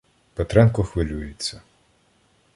[0.35, 1.61] Петренко хвилюється.